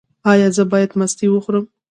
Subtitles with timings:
[0.31, 1.65] ایا زه باید مستې وخورم؟